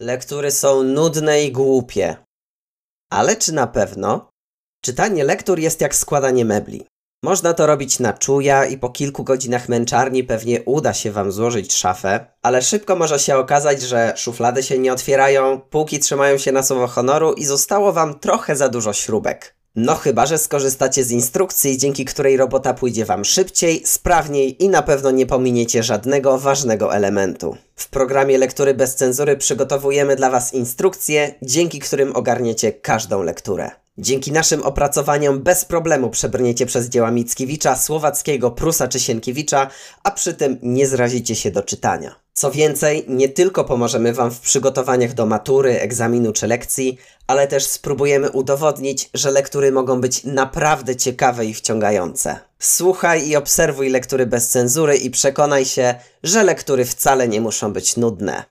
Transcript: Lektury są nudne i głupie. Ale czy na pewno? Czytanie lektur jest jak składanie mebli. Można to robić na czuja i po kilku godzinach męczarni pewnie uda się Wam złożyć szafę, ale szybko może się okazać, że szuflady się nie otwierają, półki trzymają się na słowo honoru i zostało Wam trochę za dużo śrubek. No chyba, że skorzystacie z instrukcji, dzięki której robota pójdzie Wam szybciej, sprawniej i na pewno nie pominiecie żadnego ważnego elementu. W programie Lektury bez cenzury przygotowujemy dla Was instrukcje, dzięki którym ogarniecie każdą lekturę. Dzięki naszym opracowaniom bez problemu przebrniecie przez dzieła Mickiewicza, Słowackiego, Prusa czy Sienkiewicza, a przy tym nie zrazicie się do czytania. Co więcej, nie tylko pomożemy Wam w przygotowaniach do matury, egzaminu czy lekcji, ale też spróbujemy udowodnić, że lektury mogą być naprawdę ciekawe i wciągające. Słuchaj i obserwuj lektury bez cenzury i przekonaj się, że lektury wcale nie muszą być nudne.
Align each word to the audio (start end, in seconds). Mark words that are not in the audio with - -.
Lektury 0.00 0.50
są 0.50 0.82
nudne 0.82 1.42
i 1.42 1.52
głupie. 1.52 2.16
Ale 3.12 3.36
czy 3.36 3.52
na 3.52 3.66
pewno? 3.66 4.30
Czytanie 4.84 5.24
lektur 5.24 5.58
jest 5.58 5.80
jak 5.80 5.94
składanie 5.94 6.44
mebli. 6.44 6.86
Można 7.22 7.54
to 7.54 7.66
robić 7.66 7.98
na 7.98 8.12
czuja 8.12 8.64
i 8.64 8.78
po 8.78 8.90
kilku 8.90 9.24
godzinach 9.24 9.68
męczarni 9.68 10.24
pewnie 10.24 10.62
uda 10.62 10.94
się 10.94 11.12
Wam 11.12 11.32
złożyć 11.32 11.74
szafę, 11.74 12.26
ale 12.42 12.62
szybko 12.62 12.96
może 12.96 13.18
się 13.18 13.36
okazać, 13.36 13.82
że 13.82 14.12
szuflady 14.16 14.62
się 14.62 14.78
nie 14.78 14.92
otwierają, 14.92 15.60
półki 15.60 15.98
trzymają 15.98 16.38
się 16.38 16.52
na 16.52 16.62
słowo 16.62 16.86
honoru 16.86 17.32
i 17.32 17.44
zostało 17.44 17.92
Wam 17.92 18.18
trochę 18.18 18.56
za 18.56 18.68
dużo 18.68 18.92
śrubek. 18.92 19.57
No 19.76 19.94
chyba, 19.94 20.26
że 20.26 20.38
skorzystacie 20.38 21.04
z 21.04 21.10
instrukcji, 21.10 21.78
dzięki 21.78 22.04
której 22.04 22.36
robota 22.36 22.74
pójdzie 22.74 23.04
Wam 23.04 23.24
szybciej, 23.24 23.82
sprawniej 23.84 24.64
i 24.64 24.68
na 24.68 24.82
pewno 24.82 25.10
nie 25.10 25.26
pominiecie 25.26 25.82
żadnego 25.82 26.38
ważnego 26.38 26.94
elementu. 26.94 27.56
W 27.76 27.88
programie 27.88 28.38
Lektury 28.38 28.74
bez 28.74 28.94
cenzury 28.94 29.36
przygotowujemy 29.36 30.16
dla 30.16 30.30
Was 30.30 30.54
instrukcje, 30.54 31.34
dzięki 31.42 31.78
którym 31.78 32.16
ogarniecie 32.16 32.72
każdą 32.72 33.22
lekturę. 33.22 33.70
Dzięki 33.98 34.32
naszym 34.32 34.62
opracowaniom 34.62 35.42
bez 35.42 35.64
problemu 35.64 36.10
przebrniecie 36.10 36.66
przez 36.66 36.88
dzieła 36.88 37.10
Mickiewicza, 37.10 37.76
Słowackiego, 37.76 38.50
Prusa 38.50 38.88
czy 38.88 39.00
Sienkiewicza, 39.00 39.70
a 40.02 40.10
przy 40.10 40.34
tym 40.34 40.58
nie 40.62 40.86
zrazicie 40.86 41.34
się 41.34 41.50
do 41.50 41.62
czytania. 41.62 42.27
Co 42.38 42.50
więcej, 42.50 43.04
nie 43.08 43.28
tylko 43.28 43.64
pomożemy 43.64 44.12
Wam 44.12 44.30
w 44.30 44.40
przygotowaniach 44.40 45.14
do 45.14 45.26
matury, 45.26 45.80
egzaminu 45.80 46.32
czy 46.32 46.46
lekcji, 46.46 46.98
ale 47.26 47.46
też 47.46 47.66
spróbujemy 47.66 48.30
udowodnić, 48.30 49.10
że 49.14 49.30
lektury 49.30 49.72
mogą 49.72 50.00
być 50.00 50.24
naprawdę 50.24 50.96
ciekawe 50.96 51.46
i 51.46 51.54
wciągające. 51.54 52.40
Słuchaj 52.58 53.28
i 53.28 53.36
obserwuj 53.36 53.88
lektury 53.90 54.26
bez 54.26 54.48
cenzury 54.48 54.96
i 54.96 55.10
przekonaj 55.10 55.64
się, 55.64 55.94
że 56.22 56.44
lektury 56.44 56.84
wcale 56.84 57.28
nie 57.28 57.40
muszą 57.40 57.72
być 57.72 57.96
nudne. 57.96 58.44